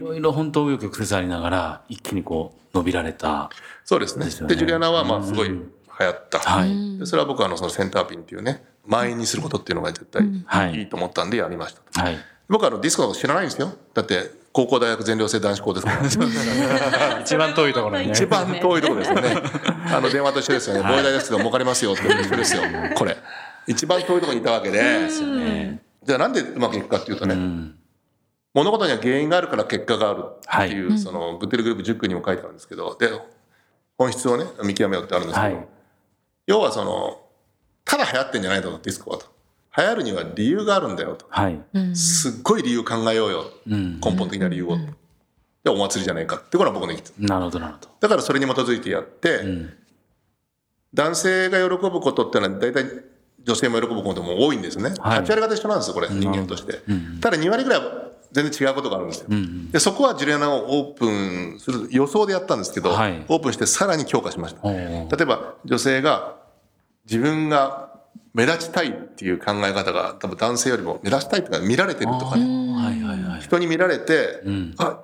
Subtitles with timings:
[0.00, 3.50] ろいろ本当紆余曲折ありながら一気にこう伸びられた
[3.84, 4.26] そうですね。
[4.46, 6.38] でジュリアナはまあすごい流うん行った。
[6.38, 12.02] はいでそれは僕はあのそのセンターピンっていうね、満員にすることっていうのが絶対はいいいと思ったんでやりました。
[12.02, 12.18] はい
[12.48, 13.72] 僕はあのディスコのこと知らないんですよ。
[13.94, 17.20] だって高校大学全寮制男子校ですから。
[17.22, 19.42] 一番遠いところにね一番遠いところですよね。
[19.94, 20.82] あの電話と一緒ですよね。
[20.84, 22.62] 防衛大ですけど儲かりますよって一緒ですよ。
[22.96, 23.16] これ。
[23.68, 24.82] 一番遠いところにいたわけで。
[24.82, 27.74] ねじゃあなんでうまくいくかっていうとね、うん
[28.54, 33.08] 物事には原因があるから結果があるっていう、はそのグッテルグループ10区にも書いてあるんですけど、で、
[33.96, 35.66] 本質をね、見極めようってあるんですけど、はい
[36.46, 37.20] 要はその、
[37.84, 39.26] ただ流行ってんじゃないだろう、ディスコはと。
[39.76, 41.26] 流行るには理由があるんだよと。
[41.28, 41.60] はい
[41.94, 43.44] すっごい理由考えようよ。
[43.68, 44.76] うん根本的な理由を。
[45.62, 47.26] で、お祭りじゃないかってこれは僕の意見。
[47.26, 49.72] なるほどなるほどだからそれに基づいてやって、うん
[50.92, 52.84] 男性が喜ぶことってのは大体
[53.44, 54.92] 女性も喜ぶことも多いんですね。
[54.98, 56.80] はい8割方一緒なんですよ、これ、人間として。
[56.88, 59.26] うんただ2割ぐらいは全然違うことがあるんですよ。
[59.30, 63.24] うんで、そこはジュリアナをオープンする予想でやったんですけど、はい。
[63.28, 64.70] オープンしてさらに強化しました。
[64.70, 66.36] 例えば女性が
[67.04, 67.90] 自分が
[68.32, 74.74] 目立ちたいっていう考え方が多分男性よりも目立ちたいとか見られてるとかね、人に見られて、うん。
[74.78, 75.00] あ、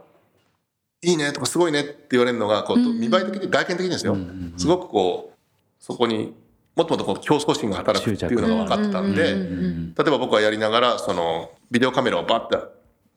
[1.02, 4.58] いいねとかすごいねって言われるのが、こう、見栄え的に、外見的にですよ、うんうんうん。
[4.58, 5.36] すごくこう、
[5.78, 6.34] そこに
[6.76, 9.94] もっともっとこう競争心が働くっていうのが分かってたんで、うんうんうん。
[9.94, 12.58] 例えば僕はやりながら、その、ビデオカメラをバッて、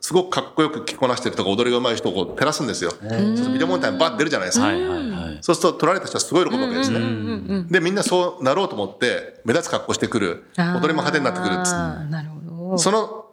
[0.02, 2.92] すごくかっこよく着こなしてるとか踊りが上手い人をこう照らすんですよ。
[2.92, 4.67] そうするとビデオモニターにバッて出るじゃないですか。
[4.67, 6.98] はいはいはいそうすると撮られた人はすごい喜ぶわけですね。
[6.98, 10.45] うんうんうんで、みんなそうなろうと思って、目立つ格好してくる。
[10.58, 12.77] 踊りも派手になってくるっつってなるほど。
[12.77, 13.26] その、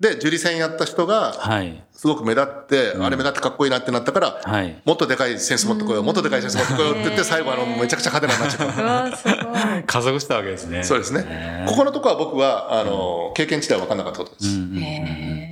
[0.00, 8.82] で、樹里戦やった人が、はいすごく目立って、あれ目立ってかっこいいなってなったから、はいもっとでかいセンス持ってこよう、もっとでかいセンス持ってこようって言って、最後あの、めちゃくちゃ派手なになっちゃった。
[8.82, 9.84] うわすごい。
[9.84, 11.64] 加速したわけですねそうですね。
[11.68, 14.48] ここのとこは僕は、あの、経験値では分かんなかったことです。
[14.48, 15.43] うんうんへ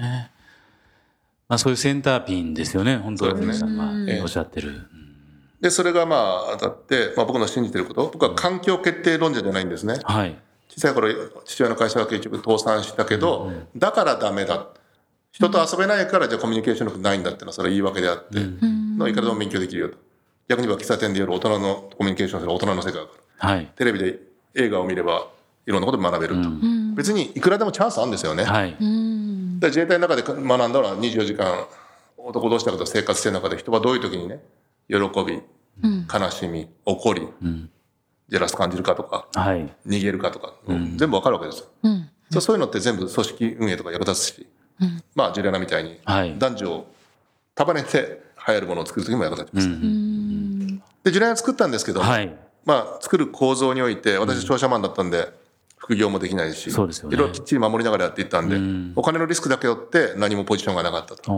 [0.00, 0.30] ね
[1.48, 4.88] まあそういうセンターピンですよね本当そうですね皆さんがええおっしゃってる
[5.60, 10.00] で、それがまあ、当たって、まあ僕の信じてること、僕は環境決定論者じゃないんですね。
[10.04, 10.36] はい
[10.68, 11.08] 小さい頃、
[11.46, 14.68] 父親の会社は結局倒産したけど、だからダメだ。
[15.32, 19.96] 人と遊べないから、じゃあコミュニケーション力ないんだってのは、それは言い訳であって、のいくらでも勉強できるよと。
[20.46, 23.08] 逆に言えば喫茶店で夜大人のコミュニケーションする大人の世界だか
[23.40, 23.48] ら。
[23.48, 24.18] はいテレビで
[24.54, 25.28] 映画を見れば、
[25.66, 26.50] いろんなこと学べると。
[26.94, 28.44] 別にいくらでもチャンスあるんですよね。
[28.44, 29.17] はいうん。
[29.58, 31.66] で自衛隊の中で学んだのは24時間
[32.16, 34.40] 男同士だけど生活してる中で人はどういう時にね
[34.88, 35.42] 喜び
[36.12, 37.70] 悲しみ怒りうん。
[38.28, 39.72] ジェラス感じるかとかはい。
[39.86, 40.52] 逃げるかとか、
[40.96, 42.10] 全部わかるわけですよ、うん。
[42.30, 44.46] そうそういうのって全部組織運営とか役立つし、
[45.14, 46.38] まあジュリアナみたいにはい。
[46.38, 46.92] 男女を
[47.54, 50.78] 束ねて流行るものを作る時にも役立ちます、うん。
[51.02, 52.30] でジュリアナ作ったんですけど、はい。
[52.66, 55.32] まあ作る構造において私商社マンだったんで
[55.78, 57.14] 副業もできないしそうですよね。
[57.14, 58.92] いろいろきっちり守りながらやっていったんで、うん。
[58.96, 61.32] お金のリスクだけ負って何もポジションがなかったと。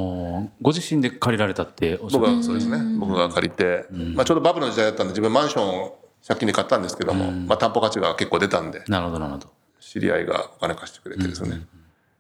[0.61, 9.49] ご自身で借りられたって僕っはそうですね、僕が借りて、まあ、ちょうどバブルの時代だったんで自分マンションを借金で買ったんですけども、まあ、担保価値が結構出たんでなるほどなるほど。
[9.81, 11.62] 知り合いがお金貸してくれてですね、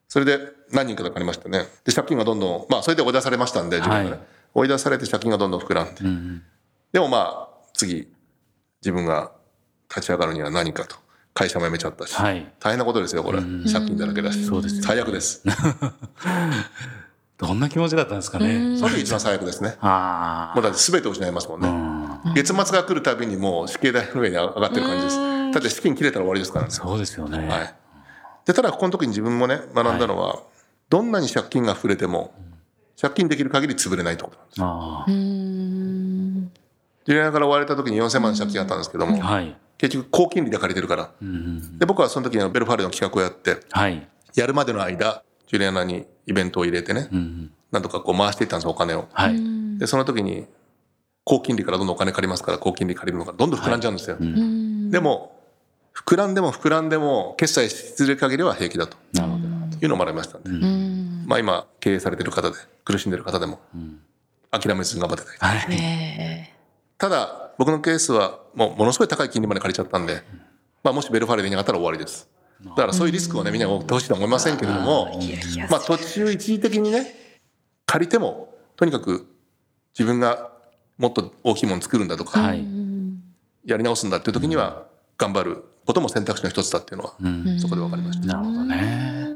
[0.08, 0.38] それで
[0.72, 1.66] 何人かで借りましたね。
[1.84, 4.20] で借金がどんどんまあそれで追い出されましたんで自分がね、はい。
[4.54, 6.42] 追い出されて借金がどんどん膨らんで、うん。
[6.92, 8.08] でもまあ次
[8.82, 9.32] 自分が
[9.88, 10.96] 立ち上がるには何かと
[11.34, 12.52] 会社も辞めちゃったし、はい。
[12.58, 14.44] 大変なことですよこれ、借金だらけだし。
[14.44, 15.42] そうですよ最悪です。
[17.38, 18.76] どんな気持ちだったんですかね。
[18.76, 19.76] それが一番最悪ですね。
[19.80, 25.16] あもうだって全て失いますもんね、あ月末が来るたびにもう死刑台の上に上がってる感じです。
[25.52, 26.70] だって資金切れたら終わりですからね。
[26.70, 27.48] そうですよね。
[27.48, 27.74] はい。
[28.44, 30.40] で、ただここの時に自分もね、学んだのは、
[30.90, 32.34] どんなに借金が溢れても、
[33.00, 34.60] 借金できる限り潰れないってことなんです。
[34.62, 36.52] あうん。
[37.06, 41.10] ジュリアナから追われた時に4000万の借金あったんですけども、あはい結局高金利で借りてるから。
[41.22, 49.08] うんで、僕はその時にベルファーレの企画をやって、はいやるまでの間、ジュリアナにイベントを入れてね、うんなんとかこう回していったんですお金を。
[49.10, 50.46] はいで、その時に、
[51.24, 54.18] 高金利からどんどんお金借りますから、高金利借りるのがどんどん膨らんじゃうんですよ。
[54.20, 54.90] うん。
[54.90, 55.34] でも、
[55.94, 60.50] 膨らんでも膨らんでも、決済し続ける限りは平気だとなるほどいうのを学びましたんで。
[60.50, 61.24] うん。
[61.26, 63.60] まあ今、経営されてる方で、苦しんでる方でも、
[64.50, 65.58] 諦めずに頑張っていただきたい。
[65.58, 66.56] はいね
[66.98, 70.22] ただ、僕のケースは、もう、ものすごい高い金利まで借りちゃったんで、
[70.82, 72.26] まあもしベルファレでいなかったら終わりです。
[72.64, 75.20] だからそういうリスクをね、みんなに負ってほしいとは思いませんけれども、
[75.68, 77.14] まあ途中一時的にね、
[77.84, 79.26] 借りても、とにかく
[79.92, 80.50] 自分が
[80.96, 82.64] もっと大きいもの作るんだとか、はい。
[83.66, 84.86] やり直すんだっていう時には
[85.18, 87.60] 頑張ることも選択肢の一つだっていうのは、うん。
[87.60, 88.26] そこで分かりました。
[88.26, 89.26] なるほどね。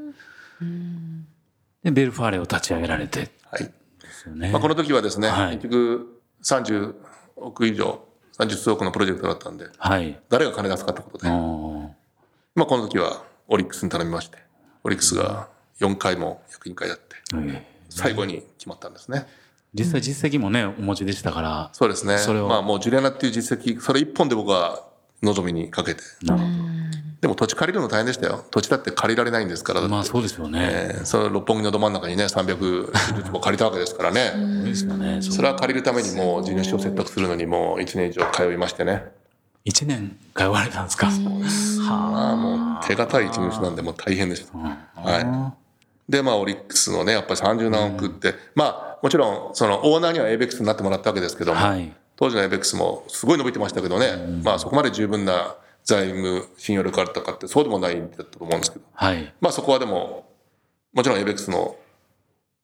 [1.82, 3.70] で、ベルファーレを立ち上げられてではい
[4.09, 4.50] すよね。
[4.50, 6.94] まあ、この時はですね、はい結局30
[7.37, 8.03] 億以上
[8.39, 10.19] 30数億のプロジェクトだったんではい。
[10.29, 14.39] 誰が金出すかってことで、まあ、この時はオリックスに頼みまして
[14.83, 15.49] オリックスが
[15.81, 19.27] 4回も役員会やってええ最後に決まったんですね。
[19.73, 21.71] 実際実績もね、お持ちでしたから。
[21.73, 22.19] そうですね。
[22.19, 24.85] それをまあもうジュリアナっていう実績、それ一本で僕は
[25.23, 26.03] 望みにかけて。
[26.23, 26.49] なるほ
[27.25, 28.44] でも土地借りるの大変でしたよ。
[28.50, 29.81] 土地だって借りられないんですから。
[29.81, 29.88] ど。
[29.88, 30.61] まあそうですよね。
[30.93, 32.93] えーその六本木のど真ん中にね、300
[33.25, 34.32] 坪借りたわけですからね。
[34.35, 35.23] そうですよね。
[35.23, 39.05] それは借りるためにもう地主を説得するのにもう1年以上通いましてね。
[39.65, 41.06] 一年通われたんですか？
[41.06, 44.59] まあもう手堅い地主なんでもう大変でした。
[44.59, 45.55] は
[46.09, 46.12] い。
[46.12, 51.91] で、まあオリックスのね、やっぱり30何億って、まあもちろんそのオーナーにはエイベックスになってもらったわけですけども、はい。
[52.17, 59.33] 当時のエイベックスもすごい伸びてましたけどね、まあそこまで十分な財務信用力あったかってそうでもないんだったと思うんですけど、はい。
[59.41, 60.27] まあそこはでも、
[60.93, 61.77] もちろんエイベックスの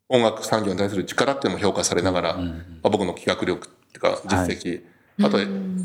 [0.09, 2.53] 音楽産業に対する力っていうのも評価されながら、ま
[2.85, 4.83] あ、僕の企画力っていうか実績、
[5.23, 5.39] あと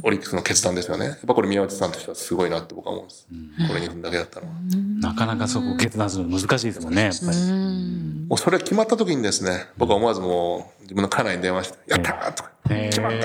[0.04, 1.06] オリックスの決断ですよね。
[1.06, 3.28] やっぱこれ宮内さんとしてはすごいなって僕は思うんです。
[3.68, 4.54] これ2分だけだったのは。
[5.02, 7.38] なかなかそこ決断するの難しいですもんね、やっぱり。
[8.28, 13.24] もうそれ決まった時にですね、僕は思わずもう自分の家内に電話して、やったーとか、決まったよ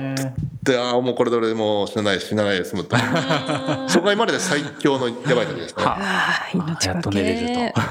[0.00, 0.34] ーって言っ
[0.64, 2.96] て、ああ、もうこれで俺もう死なない、死なないで済むと。
[3.88, 5.84] そこが今までで最強のやばい時ですね。
[5.86, 6.46] あ
[6.82, 7.80] やっと寝れると。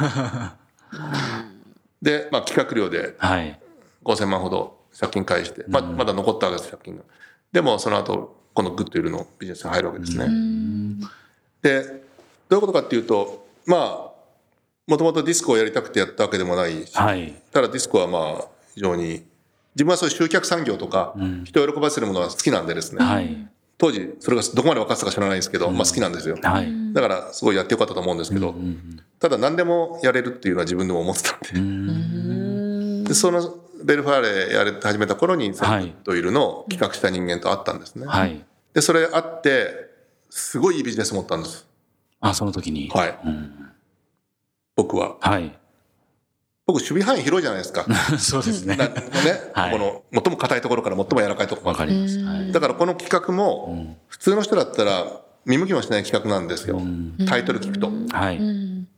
[2.02, 3.60] で、まあ企画料ではい。
[4.04, 7.04] 5000万ほど借金返して、まあまだ残ったわけです、借金が。
[7.56, 10.28] でもその後、このグッドウィルのビジネスに入るわけですね。
[11.62, 11.90] で、ど
[12.52, 14.12] ういうことかっていうと、まあ、
[14.88, 17.34] もともとディスコをやりたくてやったわけでもないし、はい。
[17.54, 19.24] ただディスコはまあ、非常に、
[19.74, 21.16] 自分はそういう集客産業とか、
[21.46, 23.48] 人を喜ばせるものが好きなんでですね、はい。
[23.78, 26.38] 当時、それがどこまで分かってたか知らないんですけど、まあ好きなんですよ。
[26.44, 26.94] はい。
[26.94, 28.54] だから、すごいやってよかったと思うんですけど、
[29.20, 33.40] ただ何でもやれるっていうのは自分でも思ってたんで、でその
[33.86, 38.08] ベルファーレやれて始めた頃に、セはいットイルの企画した人間と会ったんですね。
[38.08, 38.44] はい。
[38.74, 39.90] で、それ会って、
[40.30, 41.68] すごいいいビジネス持ったんです。
[42.20, 42.90] あ、その時に。
[42.90, 43.18] はい。
[44.76, 45.18] 僕は。
[45.22, 45.58] はい。
[46.66, 47.86] 僕、守備範囲広いじゃないですか。
[48.18, 48.76] そうですね。
[48.76, 48.94] なね、
[49.54, 51.80] はいこの最も硬いところから最も柔らかいところまで。
[51.84, 52.20] わかります。
[52.24, 52.52] はい。
[52.52, 56.82] だからこの企画も、普通の人だったら見向きもしない企画なんですよ。
[57.28, 57.92] タイトル聞くと。
[58.18, 58.42] はい。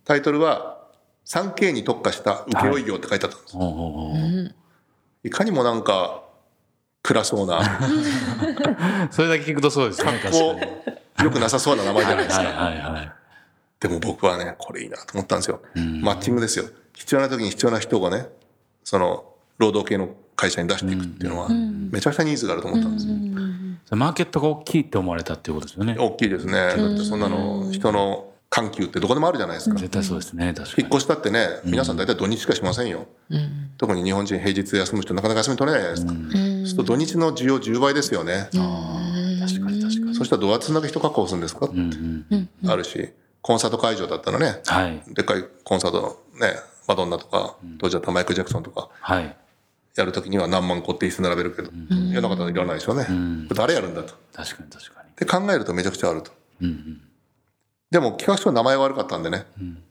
[0.06, 0.78] タイトルは、
[1.26, 3.58] 3K に特化した請負業って書いてあったんです。
[3.58, 4.56] おうおうおう
[5.28, 6.24] いかにもなんか、
[7.04, 7.80] 暗そうな、
[9.12, 10.04] それだけ聞くとそうです。
[10.04, 10.12] ね。
[10.12, 10.62] 確かこに。
[11.22, 12.52] う、よくなさそうな名前じゃないですはいか。
[12.52, 13.12] はいはい。
[13.80, 15.62] でも僕はね、これいいなと思ったんですよ。
[16.02, 16.66] マッチングですよ。
[16.94, 18.28] 必要な時に必要な人がね、
[18.84, 19.26] その、
[19.58, 23.98] 労働系の会社に出していくっていうのは、めちゃくちゃニーズがあると思ったんですよ。
[23.98, 25.96] マーケットが大きいって思われたっていうことですよね。
[26.00, 26.72] 大きいですね。
[27.04, 27.20] そん。
[27.20, 29.76] なの、人の緩急ってどこでもあるじゃないですか。
[29.76, 30.54] 絶対そうですね。
[30.54, 30.84] 確かに。
[30.84, 33.08] 引っ越したってね、皆さん大体土日しかしませんよ。
[33.78, 36.38] 特に日本人平日休む人なかなか休み取れないじゃないですか。
[36.38, 38.50] そうすると土日の需要10倍ですよね。
[38.52, 40.16] 確かに確かに。
[40.16, 41.66] そしたらどうやってそんだけ人確保するんですか？
[41.66, 43.10] ってあるし、
[43.42, 45.02] コンサート会場だったらね、はい。
[45.14, 46.08] でっかいコンサートの
[46.40, 46.56] ね、
[46.88, 49.36] マドンナとか、当時だったらマイク・ジャクソンとか、はい。
[49.96, 51.72] やるときには何万個って椅子並べるけど、
[52.14, 53.08] 世の中いらないですよね。
[53.54, 54.14] 誰やるんだと。
[54.34, 55.10] 確かに確かに。
[55.16, 56.32] で考えるとめちゃくちゃあると。
[56.62, 57.02] うんうん。
[57.90, 59.46] でも企画書の名前悪かったんでね、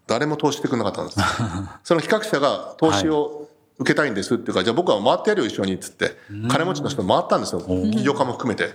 [0.06, 1.18] 誰も投資してくれなかったんです。
[1.84, 3.48] その企画者が投資を
[3.78, 6.16] 受けたいんですっていうか、じゃあ僕は回ってやるよ一緒にっつって、
[6.48, 7.60] 金持ちの人回ったんですよ。
[7.60, 8.66] 起業家も含めて。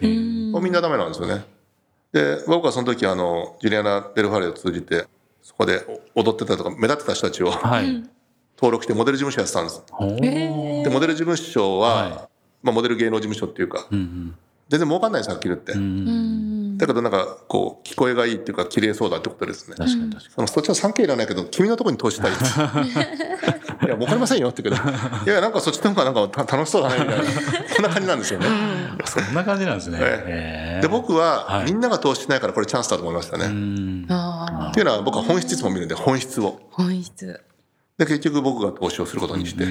[0.52, 1.46] もうみんなダメなんですよね。
[2.12, 5.08] で、僕はその時あの、ジュリアナ・ベルファレを通じて、
[5.42, 5.86] そこで
[6.16, 8.04] 踊ってたとか目立ってた人たちをはい。
[8.58, 10.84] 登録してモデル事務所やってたんです。
[10.84, 12.12] で、モデル事務所は、はい
[12.64, 14.36] まあモデル芸能事務所っていうか、うん
[14.70, 15.74] 全然儲かんないです、はっきり言って。
[16.82, 19.76] だけどなんか、こう、聞こえがいいっていうか、綺麗そうだってことですね。
[19.78, 22.32] 確かに確かそのそっちは 3K いらないけど、君のところに投資したい。
[23.86, 24.90] いや、儲かりませんよって言うけど、
[25.32, 27.24] いや、なんかそっちの方がなんかた楽しそうだね、みたいな。
[27.76, 28.48] こんな感じなんですよね。
[28.50, 28.54] に。
[29.06, 30.00] そんな感じなんですね。
[30.02, 33.46] えへーで、僕は、はいみんなが投資しないからこれチャンスだと思いましたね。
[33.46, 36.54] っていうのは僕は本質いつも見るんで、本質を。
[36.54, 37.40] ー本質
[38.00, 39.66] で、結局僕が投資をすることにして、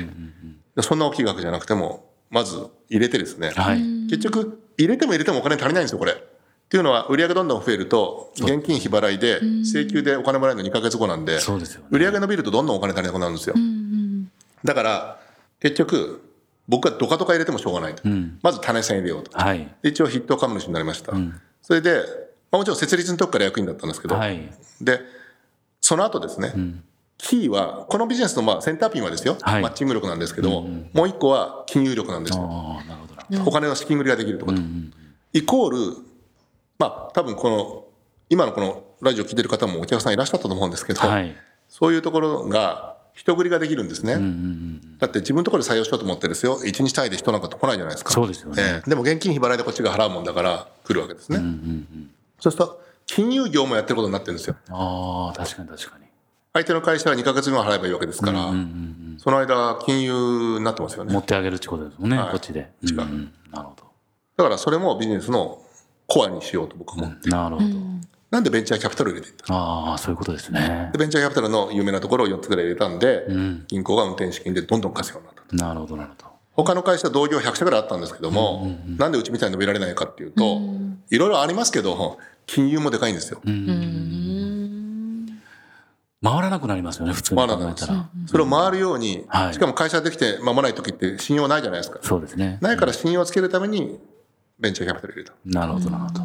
[0.77, 2.57] でそんな大きい額じゃなくても、まず
[2.89, 3.81] 入れてですね、はい。
[4.09, 6.15] 結局、入れても入れてもお金足りないんですよ、これ。
[6.71, 11.89] っていうのは、売上どんどん増えると、現金日払いで、請求でお金もらえるの2ヶ月後なんで、そうですよね。
[11.91, 13.57] 売上伸びるとどんどんお金足りなくなるんですよ。
[14.65, 15.21] だから、
[15.59, 16.23] 結局、
[16.69, 18.05] 僕はドカドカ入れてもしょうがないと。
[18.41, 19.37] まず種銭入れようと。
[19.83, 21.13] 一応筆頭株主になりました。
[21.61, 22.05] それで、
[22.53, 24.49] まあ、もちろん設立の時から役員だったんですけど、はい。
[24.81, 25.01] で、
[25.81, 26.55] その後ですね、
[27.19, 30.63] キーは、このビジネスのまあセンターピンはですよ、はいマッチング力なんですけど、
[30.93, 32.49] もう一個は金融力なんですよ。
[32.49, 34.63] ああ、なるほどなるほお金の資金繰りができるところ、ど。
[34.63, 34.93] うん
[35.33, 35.97] イコール、
[36.81, 37.85] まあ、多分この、
[38.31, 41.37] 今のこのラジオ聞いてる方もお客さんいらっしゃったと思うんですけど、はい。
[41.69, 44.15] そういうところが、人繰りができるんですね。
[44.15, 44.29] うんうんう
[44.95, 44.99] ん。
[44.99, 48.13] だって自分のところで採用しようと思ってですよ、1日単位で人なんか来ないじゃないですか。
[48.13, 48.63] そうですよね。
[48.63, 51.37] ええでも現金日払いでこっちが払うもんだから来るわけですね。
[51.37, 52.11] うんうんうん。
[52.41, 54.57] そうすると、金融業もやってることになってるんですよ。
[54.71, 56.07] ああ、確かに確かに。
[56.55, 61.09] 相手の会社は2ヶ月分払えばいいわけですから、うんうんその間、金融になってますようん。
[61.09, 61.15] ね。
[61.15, 62.71] 持ってあげるってことですもんね、はいこっちで。
[62.83, 63.75] 違ううんうんなるほ
[64.37, 65.61] だからそれもビジネスの
[66.11, 67.37] コアにしようと僕は思って、ど。
[67.37, 67.69] なるほど。
[68.31, 69.55] なんでベンチャーキャピタルを入れていった？
[69.55, 70.99] ああ、そういうことですねで。
[70.99, 73.65] ベンチャーキャピタルの有名なところを4つぐらい入れたんで、うん。
[73.69, 75.65] 銀行が運転資金でどんどん稼ぐようになったと。
[75.65, 76.31] なるほど、なるほど。
[76.53, 80.61] 他の会社同業100社ぐらいあったんですけども、なんでうちみたいに伸びられないかっていうと、
[81.11, 83.41] いろいろありますけど、金融もでかいんですよ。
[86.23, 88.11] 回らなくなりますよね、普通に考えたら。
[88.27, 91.99] それを回るように、はいしかも会社できて間もない時って信用ないじゃないですか。
[92.03, 92.59] そうですね。
[92.61, 93.99] ないから信用をつけるために
[94.61, 95.33] ベンチャーキャピタル入れた。
[95.45, 96.21] なるほど、なるほど。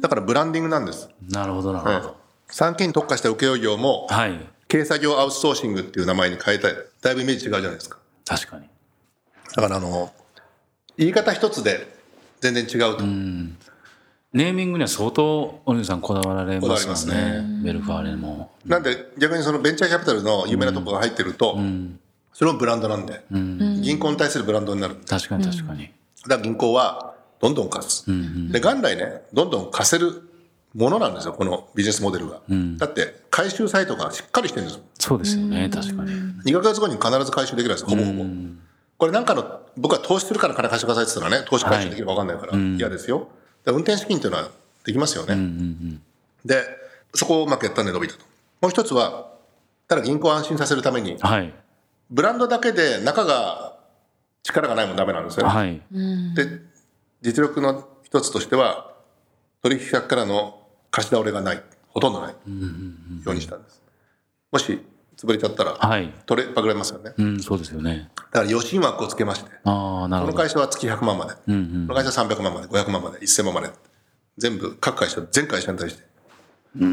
[0.00, 1.10] だからブランディングなんです。
[1.28, 2.16] なるほど、なるほど。
[2.48, 4.38] 産経に特化した請負業も、はい。
[4.68, 6.72] 軽作業アウトソーシングっていう名前に変えたい。
[7.02, 7.98] だいぶイメージ違うじゃないですか。
[8.24, 8.68] 確かに。
[9.54, 10.12] だからあの、
[10.96, 11.96] 言い方一つで
[12.40, 13.04] 全然違うと。
[14.32, 17.62] ネーミングには相当、お兄さんこだわられこだわりますよますねね。
[17.64, 18.50] ベルファーレも。
[18.64, 21.58] なんで逆にそのベンチャーキャピタルの有名なとこが入ってると、
[22.32, 24.94] それもブランドなんで、銀行に対するブランドになる。
[25.06, 25.90] だ確かに確かに。
[26.26, 27.14] から銀行は
[27.46, 28.04] どんどん貸す。
[28.50, 30.22] で、元来ね、どんどん貸せる
[30.74, 32.40] ものなんですよ、このビジネスモデルが。
[32.78, 34.80] だって、回収サイトがしっかりしてるんです。
[34.98, 36.10] そうですよね、確かに。
[36.44, 38.24] 2ヶ月後に必ず回収できるんです、ほぼほぼ。
[38.98, 43.28] これなんかの、僕は投資するから金貸してくださいって言ったらね、投資回収できるか分かんないから嫌ですよ。
[43.64, 44.48] で運転資金っていうのは
[44.84, 46.00] できますよね。
[46.44, 46.62] で、
[47.14, 48.20] そこをうまくやったんで伸びたと。
[48.60, 49.30] もう一つは、
[49.88, 51.54] ただ銀行を安心させるために、はい。
[52.10, 53.76] ブランドだけで中が
[54.42, 55.46] 力がないもんダメなんですよ。
[55.46, 55.82] はい。
[56.34, 56.46] で、
[57.22, 58.94] 実力の一つとしては、
[59.62, 61.62] 取引先からの貸し倒れがない。
[61.88, 62.32] ほとんどない。
[62.32, 62.36] よ
[63.32, 63.82] うにしたんです。
[64.52, 64.80] もし、
[65.16, 66.12] 潰れちゃったら、はい。
[66.26, 67.12] 取れ、パクられますよね。
[67.16, 68.10] うん、そうですよね。
[68.16, 70.36] だから余震枠をつけまして、ああ、なるほど。
[70.36, 71.86] この会社は月100万まで、こうんうん。
[71.86, 73.70] の会社は300万まで、500万まで、1000万まで、
[74.36, 76.04] 全部、各会社、全会社に対して、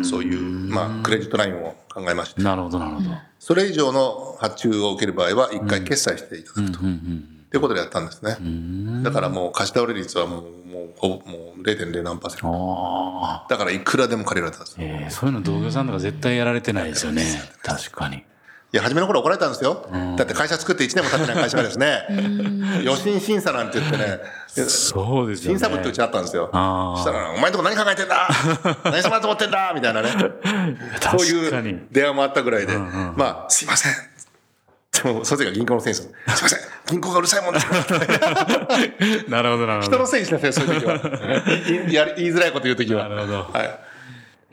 [0.04, 0.42] そういう、
[0.74, 3.10] まあ、クレジットラインを考えまして、なるほど、なるほど。
[3.40, 6.80] それ以上の発注を受ける場合は、一回決済していただくと。
[6.80, 7.33] うんうん。
[7.54, 8.36] ということでやったんですね。
[9.04, 13.46] だからもう貸し倒れ率はもう、もう、ほぼ、もう0.0何パーセント。
[13.48, 14.82] だからいくらでも借りられたんです。
[14.82, 17.24] いええそういうの同業さんとか絶対やられてないですよね。
[17.62, 18.24] 確かに。
[18.74, 19.88] や、初めの頃怒られたんですよ。
[20.18, 22.08] だって会社作って1年も経ってない会社がですね、
[22.84, 25.60] 余震審査なんて言ってね、そうですよね。
[25.60, 26.50] 審査部ってうちあったんですよ。
[26.52, 28.28] そしたら、お前んとこ何考えてんだ？
[28.84, 29.72] 何様だと思ってんだ？
[29.76, 30.10] みたいなね。
[31.16, 33.92] そういう電話もあったぐらいで、まあ、すいません。
[34.94, 36.02] でも、その時は銀行のせいです。
[36.04, 36.60] すいません。
[36.88, 37.68] 銀行がうるさいもんです。
[39.30, 40.08] なるほど、なるほ人のど。
[40.08, 40.98] せいにしなさい、そういう時は。
[42.16, 43.10] 言いづらいこと言う時は。
[43.10, 43.34] なるほど。
[43.52, 43.80] はい。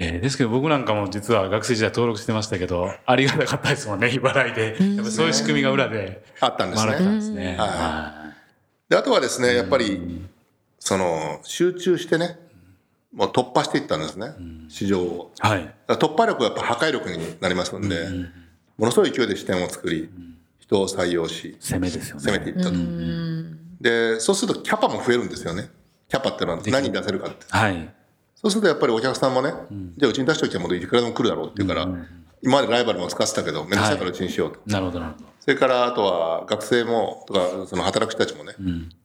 [0.02, 4.76] えーですけど僕なんかも実は学生時代登録してましたけど、ありがたかったですもんね、日払いで。
[4.96, 7.16] やっぱそういう仕組みが裏であったんです回られたんね。
[7.16, 7.46] ですね。
[7.48, 8.14] はいは
[8.88, 10.26] で、あとはですね、やっぱり、
[10.78, 12.38] その、集中してね、
[13.14, 14.32] もう突破していったんですね。
[14.68, 15.32] 市場を。
[15.44, 15.46] い。
[15.46, 15.74] はい。
[15.88, 18.08] 突破力はやっぱ破壊力になりますんで、
[18.80, 20.08] ものすごい勢いで視点を作り、
[20.58, 22.22] 人を採用し、攻めですよね。
[22.22, 22.76] 攻めていったと。
[23.80, 25.68] で、そうするとキャパも増えるんですよね。
[26.08, 27.44] キャパってのは何に出せるかって。
[27.50, 27.94] はい。
[28.36, 29.52] そうするとやっぱりお客さんもね、
[29.98, 31.86] じゃあうちに出しておいてもいくらでも来るだろうっていうから、
[32.40, 34.60] 今までライバルも使ってたけど、めんどくさいからうちにしようと。
[34.64, 35.26] なるほど、なるほど。
[35.40, 38.54] それからあとは学生も、とか、その働く人たちもね、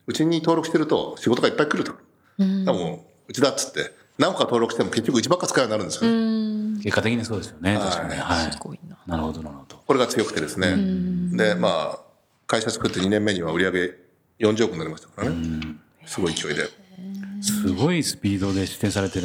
[0.08, 1.92] うちに登録してると仕事がいっぱい来ると。
[2.38, 6.80] でもう、うちだっつって、何個か登録しても結局うちばっか使うようになるんですよね。
[6.82, 7.78] 結果的にそうですよね。
[7.78, 8.16] 確かに。
[8.16, 8.52] はい。
[8.54, 8.98] すごいな。
[9.06, 9.65] なるほど、なるほど。
[9.86, 10.76] これが強くてですね。
[11.38, 12.00] で、まあ、
[12.48, 13.94] 会社作って2年目には売り上げ
[14.40, 15.78] 40億になりましたからね。
[16.06, 16.68] すごい勢いで。
[17.42, 19.20] すごいスピードで出展されて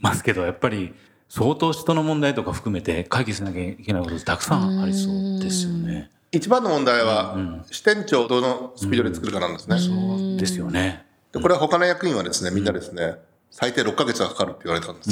[0.00, 0.94] ますけど、やっぱり
[1.28, 6.10] 相当人の問題とか含めて解決しなきゃいけないことたくさんありそうですよね。
[6.30, 7.36] 一番の問題は、
[7.70, 9.78] 支店長をどのスピードで作るかなんですね。
[9.78, 11.04] そうですよね。
[11.32, 13.16] でこれは他の役員はですね、みんなですね、
[13.50, 15.10] 最低6ヶ月はかかるって言われたんです。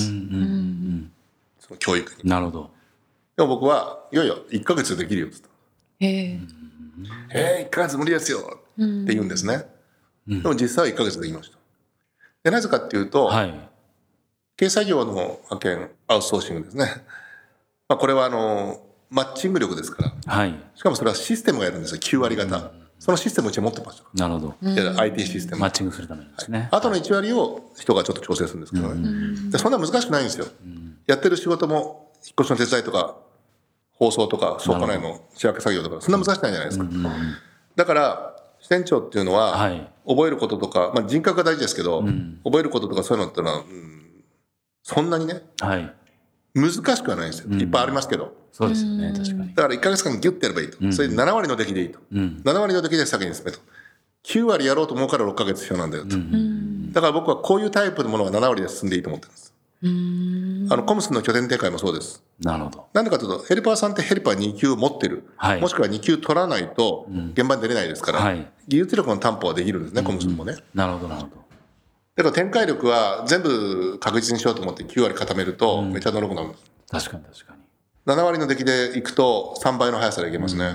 [1.61, 2.28] その教育に。
[2.28, 2.71] なるほど。
[3.37, 5.37] でも僕は、いやいや、1ヶ月でできるよって
[6.01, 6.29] へえ。
[6.29, 6.49] 言っ
[7.29, 7.39] た。
[7.39, 8.43] えー、1ヶ月無理ですよっ
[9.07, 9.65] て言うんですね。
[10.27, 11.59] でも実際は1ヶ月で言いました。
[12.45, 13.69] で、なぜかっていうと、はい。
[14.57, 16.87] 軽作業の派遣、アウトソーシングですね。
[17.89, 20.12] まあ、これはあの、マッチング力ですから。
[20.27, 20.55] はい。
[20.75, 22.73] しかもそれはシステムがやるんですよ、9割方。
[22.99, 24.05] そのシステムをうちは持ってました。
[24.15, 24.71] なるほど。
[24.71, 25.62] いや IT システム。
[25.62, 26.69] マッチングするためにですね。
[26.71, 29.51] あとの1割を人がちょっと調整するんですけどね。
[29.51, 30.47] でそんな難しくないんですよ。
[31.07, 33.17] やってる仕事も、引っ越しの手伝いとか、
[33.93, 37.12] 放送とか倉庫内の仕分け作業とかそんな難しくないじゃないですか、うんうん
[37.75, 39.91] だから支店長っていうのは、はい。
[40.07, 42.38] 覚えることとか、まあ、人格が大事ですけど、ん。
[42.45, 44.25] 覚えることとかそういうのってのは、うん、
[44.85, 45.93] そんなにねはい。
[46.55, 48.37] 難しくはないんですよ、いっぱいありますけど。
[48.52, 49.55] そうですよね、確かに。
[49.55, 52.43] だから1ヶ月間ギュッてやればいいと、それで7割の出来でいいと、うん。
[52.45, 53.59] 7割の出来で先に進めと。
[54.25, 56.17] 9割やろうと思うから6ヶ月必要なんだよと、
[56.93, 59.41] だから僕はこういうタイプのものが7割で進んでいいと思ってるんです
[59.85, 62.23] あのコムスの拠点展開もそうです。
[62.41, 62.87] なるほど。
[62.93, 65.61] なんでかというとヘルパーさんってヘルパー2級持ってる、はい。
[65.61, 68.47] もしくは2級取らないと現場に出れないですから、はい。
[68.69, 70.57] 技術力の担保はできるんですね、コムスもね。
[70.75, 71.43] なるほど、なるほど。
[72.15, 77.62] だから展開力は全部確実にしようと思って9割固めるとめちゃのろくなるんです、確かに確かに。
[78.05, 80.75] 7割の出来でいくと3倍の速さでいけますね、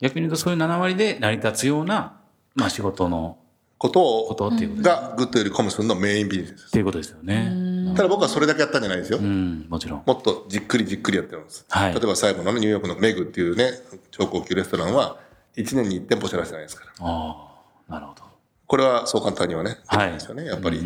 [0.00, 2.14] 逆に言うとそういう7割で成り立つような、
[2.56, 3.38] まあ仕事の
[3.78, 4.82] ことことをっていうこと。
[4.82, 6.66] がグッドウィルやコムスのメインビジネスです。
[6.68, 7.52] っていうことですよね。
[7.96, 10.02] ただ僕はそれだけやったんじゃないですよ、うん、もちろん。
[10.06, 13.72] もっとじっくりじっくりやってるんです、はい例えば最後のねニューヨークのメグっていうね
[14.10, 15.18] 超高級レストランは
[15.56, 17.48] 1年に1店舗しか出してないですからあ
[17.88, 18.22] あ、なるほど。
[18.66, 20.44] これはそう簡単にはね、ないですよね。
[20.44, 20.80] やっぱり、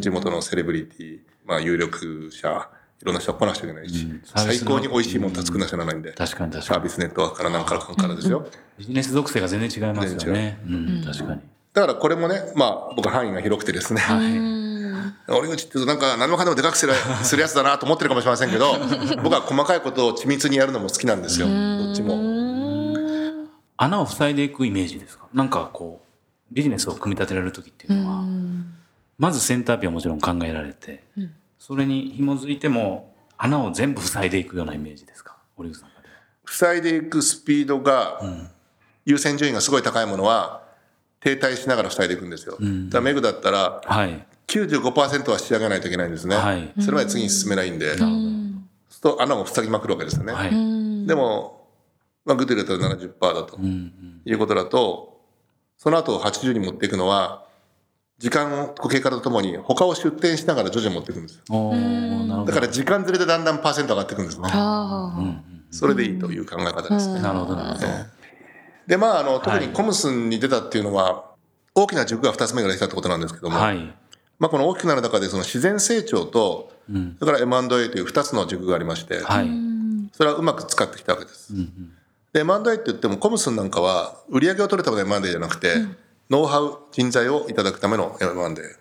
[0.00, 6.62] 地元のセレブリティ、まあ、有力者、いろんな人が来なくちゃいけないし、うん最高に美味しいもの作らなきゃならないんで、確かに確かに。
[6.62, 8.46] サービスネットワークから何からかんからですよ。
[8.78, 10.58] ビジネス属性が全然違いますよね。
[10.66, 11.40] うん、確かに。
[11.72, 14.00] だからこれもね、まあ、僕は範囲が広くてですね、
[15.28, 18.74] 折口っていうとなんか何もかんでもでかくするするやつだなと思ってるかもしれませんけど、
[19.22, 22.16] 僕は細かいことを緻密にやるのも好きなんですよ、どっちも。
[23.76, 25.26] 穴を塞いでいくイメージですか？
[25.34, 26.02] なんかこ
[26.50, 28.24] う、ビジネスを組み立てられる時っていうのは、
[29.18, 31.04] まずセンターピンはもちろん考えられて、
[31.58, 35.36] それに紐づいても穴を全部塞いでいくようなイメージですか？
[35.56, 35.90] 堀口さん。
[36.50, 38.20] 塞いでいくスピードが、
[39.04, 40.62] 優先順位がすごい高いものは、
[41.20, 42.52] 停滞しながら塞いでいくんですよ。
[42.52, 44.24] だからメグだったら、はい。
[44.48, 46.36] 95%は仕上げないといけないんですね。
[46.36, 48.08] はいそれまで次に進めないんで、そう
[48.90, 50.32] すると穴を塞ぎまくるわけですよね。
[50.32, 51.06] はい。
[51.06, 51.66] でも、
[52.24, 55.20] まあ、グッドリだったら70%だとうんうんいうことだと、
[55.76, 57.46] その後80に持っていくのは、
[58.18, 62.44] 時間の経過とともに他を出店しながら徐々に持っていくんですよ。
[62.44, 64.48] だから時間ずれでだんだんパーセント上がっていくんですね。
[64.52, 65.14] あ
[65.70, 67.20] それでいいという考え方ですね。
[67.20, 67.86] なるほど、なるほど。
[68.86, 71.26] で、まあ、あの、特にコムスンに出たっていうのは、
[71.74, 73.94] 大きな軸が2つ目ができたってことなんですけども、はい。
[74.38, 76.72] まあ、この大きくなる中で、その自然成長と、
[77.18, 79.48] それから M&A という2つの軸がありまして、はい。
[80.12, 81.52] それはうまく使ってきたわけです。
[81.52, 81.92] うんうん
[82.30, 85.76] で、M&A って言っても、コムスンなんかは、売り上げを取るための M&A じゃなくて、
[86.28, 88.76] ノウハウ、人材をいただくための M&A。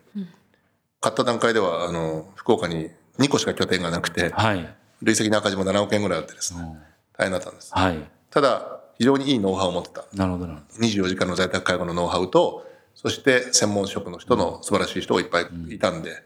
[1.00, 2.90] 買った段階では、あの、福岡に
[3.20, 4.76] 2個しか拠点がなくて、はい。
[5.02, 6.78] 累積の赤字も7億円ぐらいあってですね、うん
[7.18, 7.74] 大変だったんです。
[7.74, 7.98] はい。
[8.30, 10.06] ただ、非常にいいノウハウを持ってた。
[10.14, 12.67] なるほど、なるほ24時間の在宅介護のノウハウと、
[12.98, 16.24] そして専門職の人の素晴らしい人がいっぱいいたんで、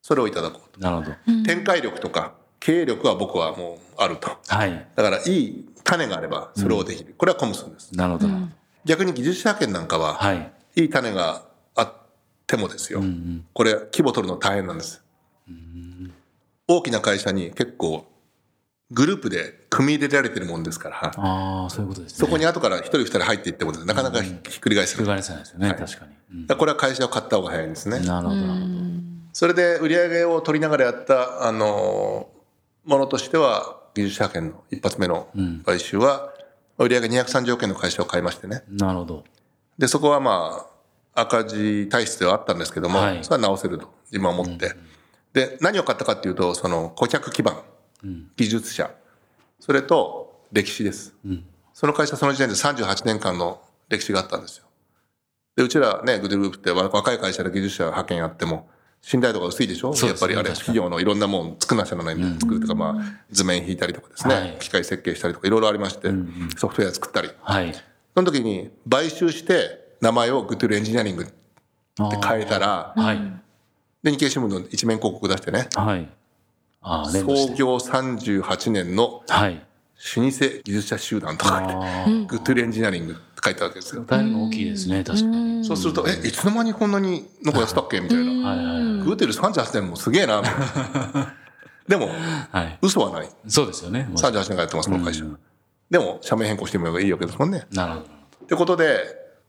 [0.00, 0.80] それをいただこうど。
[0.80, 1.10] なるほど。
[1.10, 1.46] と。
[1.46, 4.30] 展開力とか経営力は僕はもうあると。
[4.46, 4.86] はい。
[4.96, 7.14] だからいい種があればそれをできる。
[7.18, 7.94] これはコムスンです。
[7.94, 8.28] なるほど。
[8.86, 10.50] 逆に技術者派遣なんかは、はい。
[10.76, 11.42] いい種が
[11.74, 11.92] あっ
[12.46, 13.02] てもですよ。
[13.52, 15.04] これ規模取るの大変なんです。
[16.66, 18.07] 大きな会社に結構
[18.90, 22.18] グループで組み入れられてるもんですから、ああ、そういうことですね。
[22.18, 25.04] そこに後から一人二人入っていってもなかなかひっくり返せない。
[25.04, 26.12] 繰り返せないですよね、確かに。
[26.12, 26.18] うん
[26.58, 28.00] これは会社を買った方が早いんですね。
[28.00, 28.74] なるほど、なるほど。
[29.32, 32.28] それで売り上げを取りながらやった、あの、
[32.84, 35.28] ものとしては、技術者派遣の一発目の
[35.64, 36.32] 買収は、
[36.78, 38.62] 売り上げ230億円の会社を買いましてね。
[38.68, 39.24] なるほど。
[39.78, 40.66] で、そこはま
[41.14, 44.74] あ、赤字体質ではあったんですけども、はいそれは直せると自分は思って。
[45.32, 47.60] で、何を買ったかっていうと、その顧客基盤、
[48.36, 48.90] 技術者、
[49.60, 51.14] それと歴史です。
[51.74, 54.64] その会社その時点で38年間の歴史があったんですよ。
[55.56, 58.68] で、うちらね、グループって若い会社で技術者派遣やっても、
[59.00, 59.94] 信頼度が薄いでしょ？
[59.94, 66.08] そうねやっぱりあれ、企業のいろんなもん作らなきゃならないんで、作るとか、まあ、図面引いたりとかですね、はい機械設計したりとかいろいろありまして、
[66.56, 67.30] ソフトウェア作ったり。
[67.40, 67.72] はい。
[67.72, 71.32] その時に買収して名前をグッドウィルエンジニアリングって
[72.26, 73.20] 変えたら、はい。
[74.02, 76.08] で、日経新聞の一面広告出してね、はい。
[76.82, 79.64] 創業38年のはい。
[80.16, 84.04] 老舗技術者集団とか言って、ああ、グッドウィルエンジニアリングって書いたわけですよ。
[84.06, 85.64] 大変大きいですね、確かに。
[85.64, 88.48] そうすると、え、いつの間にこんなになんかやってたっけみたいな。
[88.48, 90.54] はいはいグッドウィル38年もすげえな、みたい
[91.14, 91.34] な
[91.88, 92.10] でも、
[92.52, 92.78] はい。
[92.82, 93.28] 嘘はない。
[93.46, 94.04] そうですよね。
[94.04, 95.24] もちろん38年間やってます、この会社。
[95.90, 97.66] でも、社名変更してみればいいわけですもんね。
[97.72, 98.04] なるほど。
[98.04, 99.00] ってことで、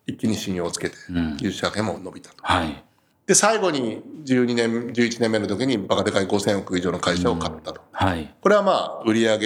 [0.08, 2.38] 一気に信用をつけて、ん技術者派遣も伸びたと。
[2.42, 2.84] はい。
[3.30, 7.82] で、最後に12年、11年目の時にバカでかい5000億以上の会社を買ったと。
[7.92, 8.34] はい。
[8.42, 9.38] これはまあ、売上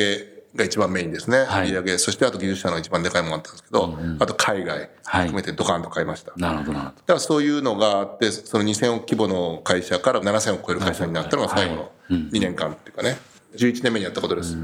[0.55, 1.39] が一番メインですね。
[1.39, 6.31] はい売上、そしてあと技術者の一番でかいものがあったんですけど、あと海外はい含めてドカンと買いました。
[6.31, 7.03] だなるほど、なるほど。
[7.03, 13.17] からそういうのがあって、その2000億規模の会社から7000億超える会社になったのが最後の2年間っていうかね、
[13.57, 14.55] 11年目にやったことです。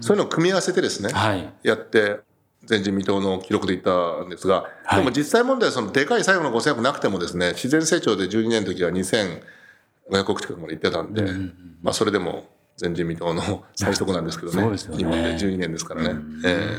[0.00, 1.46] そういうのを組み合わせてですね、はい。
[1.62, 2.20] やって、
[2.68, 11.22] 前人未到の記録でいったんですが、はいでも実際問題はそのでかい最後の5000億なくてもですね、自然成長で12年の時は2500億近くまで行ってたんで、
[11.82, 12.48] まあそれでも
[12.80, 14.62] 前人未到の最速なんですけどね。
[14.62, 16.20] そうですよね日本で12年ですからね。
[16.44, 16.78] え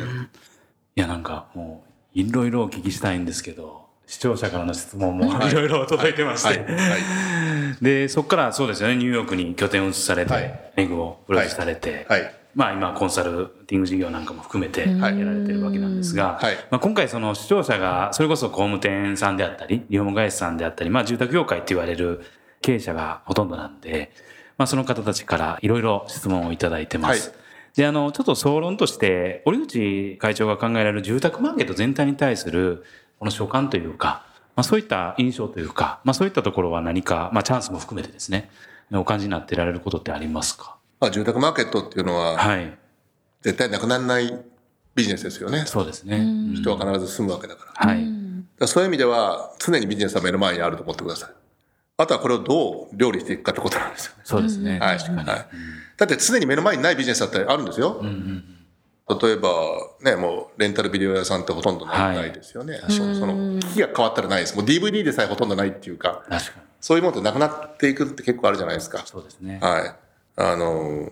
[0.95, 1.83] いや、なんかも
[2.15, 6.57] う、いろいろお聞きしたいんですけど、視聴者からの質問もはいいろいろ届いてましえはい。
[6.65, 6.71] て。
[6.73, 7.83] はい。
[7.83, 12.38] で、そこからそうですよね、ニューヨークに拠点を移されて、はいメグをプロデュースされて、はい。
[12.59, 16.55] まあ今コンサルティング事業なんかも含めてやはいられてるわけなんですが、はい。
[16.69, 22.21] まあ、今回その視聴者がそれこそ工務店さんであったり、リフォーム会社さんであったり、まあ住宅業界って言われる
[22.61, 24.11] 経営者がほとんどなんで、
[24.57, 27.29] まあその方たちからいろいろ質問をいただいてます。
[27.29, 27.39] はい。
[27.77, 32.83] で、あの、ちょっと総論として、折口会長が考えられる住宅マーケット全体に対する
[33.19, 34.25] この所感というか、
[34.57, 38.49] まあそういった印象というか、まあそういったところは何か、まあチャンスも含めてですね、
[38.91, 40.75] お感じになってられることってありますか？
[40.99, 42.77] まあ住宅マーケットっていうのははい。
[43.41, 44.37] 絶対なくならない
[44.95, 45.63] ビジネスですよね。
[45.65, 46.17] そうですね。
[46.17, 47.89] うん人は必ず住むわけだから。
[47.89, 48.03] はい。
[48.03, 48.11] だか
[48.59, 51.29] らそういう意味では常にビジネスは目の前にあると思ってください。
[51.97, 54.21] あとはこれをどう料理していくかってことなんですよね。
[54.23, 54.79] そうですね。
[54.79, 54.97] はい。
[54.97, 55.29] 確かに。
[55.29, 55.47] はい。
[55.97, 58.01] だって常に目の前にないビジネスだってあるんですよ。
[59.21, 59.49] 例えば、
[60.01, 62.79] ね、もうレンタルビデオ屋さんってほとんどない,、ですよね。
[62.89, 64.55] そのその機器が変わったらないです。
[64.55, 66.65] もう DVD でさえほとんどないっていうか、確かに。
[66.79, 69.01] そういうものってなくなっていくって結構あるじゃないですか。
[69.05, 69.59] そうですね。
[69.61, 69.95] はい。
[70.39, 71.11] あの、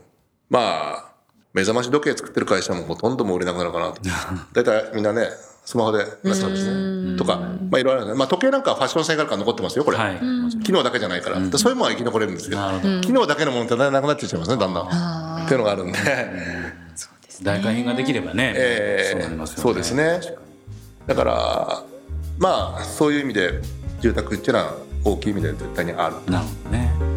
[0.50, 0.60] ま
[0.96, 1.12] あ、
[1.54, 4.02] 目覚まし時計作ってる会社もほとんどもう売れなくなるかなと。
[4.54, 5.28] 大体みんなね、
[5.66, 7.18] スマホでなってですね。
[7.18, 7.36] とか、
[7.70, 8.14] まあいろいろあるね。
[8.14, 9.98] まあ時計なんかはファッション性があるから残ってますよ、これ。
[9.98, 10.20] はい。
[10.64, 11.40] 機能だけじゃないから。
[11.42, 12.62] でそういうものは生き残れるんですけど。
[13.02, 15.44] 機能だけのものってだんだんなくなっていっちゃいますね、だんだん。
[15.44, 16.00] っていうのがあるんで。
[17.44, 18.54] 代替品ができればね。
[18.56, 19.64] えそうなりますよね。
[19.64, 20.22] そうですね。
[21.06, 21.84] だから、
[22.40, 23.60] まあ、そういう意味で、
[24.00, 26.16] 住宅っていうのは大きい意味で絶対にある。
[26.32, 27.17] なるほどね。